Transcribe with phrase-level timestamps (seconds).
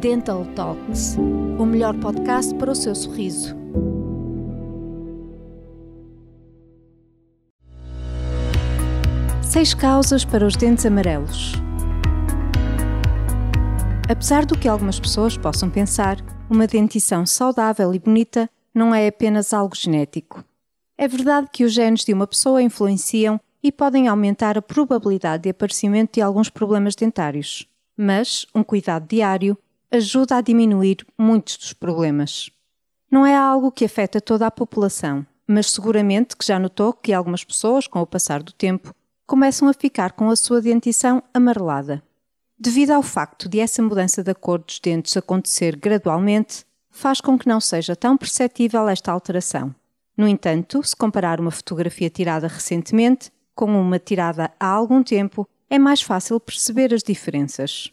[0.00, 1.18] Dental Talks,
[1.58, 3.54] o melhor podcast para o seu sorriso.
[9.42, 11.52] Seis causas para os dentes amarelos.
[14.08, 16.16] Apesar do que algumas pessoas possam pensar,
[16.48, 20.42] uma dentição saudável e bonita não é apenas algo genético.
[20.96, 25.50] É verdade que os genes de uma pessoa influenciam e podem aumentar a probabilidade de
[25.50, 29.58] aparecimento de alguns problemas dentários, mas um cuidado diário
[29.92, 32.50] ajuda a diminuir muitos dos problemas.
[33.10, 37.42] Não é algo que afeta toda a população, mas seguramente que já notou que algumas
[37.42, 38.94] pessoas, com o passar do tempo,
[39.26, 42.02] começam a ficar com a sua dentição amarelada.
[42.56, 47.48] Devido ao facto de essa mudança da cor dos dentes acontecer gradualmente, faz com que
[47.48, 49.74] não seja tão perceptível esta alteração.
[50.16, 55.78] No entanto, se comparar uma fotografia tirada recentemente com uma tirada há algum tempo, é
[55.78, 57.90] mais fácil perceber as diferenças.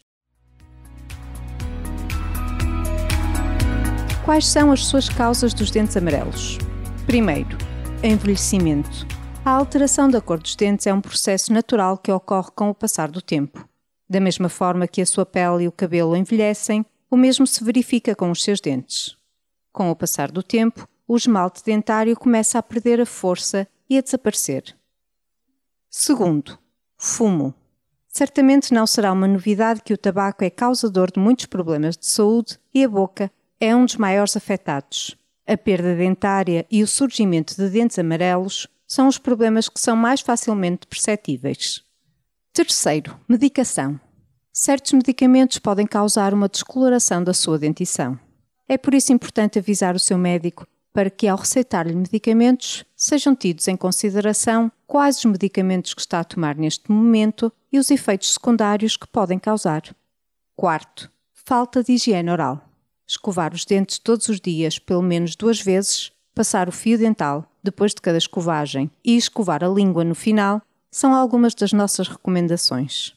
[4.28, 6.58] Quais são as suas causas dos dentes amarelos?
[7.06, 7.56] Primeiro,
[8.04, 9.06] envelhecimento.
[9.42, 13.10] A alteração da cor dos dentes é um processo natural que ocorre com o passar
[13.10, 13.66] do tempo.
[14.06, 18.14] Da mesma forma que a sua pele e o cabelo envelhecem, o mesmo se verifica
[18.14, 19.16] com os seus dentes.
[19.72, 24.02] Com o passar do tempo, o esmalte dentário começa a perder a força e a
[24.02, 24.76] desaparecer.
[25.88, 26.58] Segundo,
[26.98, 27.54] fumo.
[28.06, 32.58] Certamente não será uma novidade que o tabaco é causador de muitos problemas de saúde
[32.74, 35.16] e a boca é um dos maiores afetados.
[35.46, 40.20] A perda dentária e o surgimento de dentes amarelos são os problemas que são mais
[40.20, 41.82] facilmente perceptíveis.
[42.52, 44.00] Terceiro, medicação.
[44.52, 48.18] Certos medicamentos podem causar uma descoloração da sua dentição.
[48.68, 53.68] É por isso importante avisar o seu médico para que, ao receitar-lhe medicamentos, sejam tidos
[53.68, 58.96] em consideração quais os medicamentos que está a tomar neste momento e os efeitos secundários
[58.96, 59.82] que podem causar.
[60.56, 62.67] Quarto, falta de higiene oral.
[63.08, 67.94] Escovar os dentes todos os dias, pelo menos duas vezes, passar o fio dental depois
[67.94, 70.60] de cada escovagem e escovar a língua no final
[70.90, 73.14] são algumas das nossas recomendações.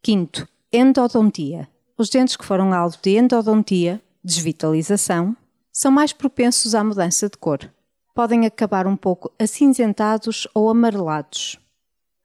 [0.00, 1.68] Quinto, endodontia.
[1.98, 5.36] Os dentes que foram alvo de endodontia, desvitalização,
[5.72, 7.68] são mais propensos à mudança de cor.
[8.14, 11.58] Podem acabar um pouco acinzentados ou amarelados.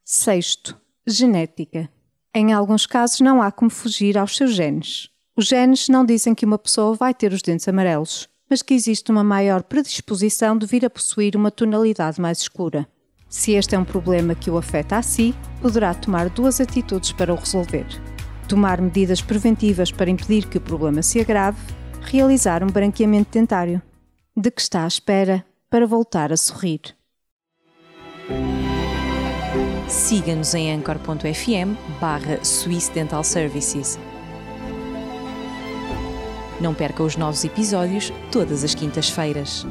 [0.05, 1.89] Sexto, genética.
[2.33, 5.09] Em alguns casos não há como fugir aos seus genes.
[5.37, 9.11] Os genes não dizem que uma pessoa vai ter os dentes amarelos, mas que existe
[9.11, 12.87] uma maior predisposição de vir a possuir uma tonalidade mais escura.
[13.29, 17.31] Se este é um problema que o afeta a si, poderá tomar duas atitudes para
[17.31, 17.85] o resolver:
[18.49, 21.59] tomar medidas preventivas para impedir que o problema se agrave
[22.01, 23.79] realizar um branqueamento dentário.
[24.35, 26.81] De que está à espera para voltar a sorrir?
[29.87, 33.99] Siga-nos em anchor.fm barra Swiss Dental Services.
[36.59, 39.65] Não perca os novos episódios todas as quintas-feiras.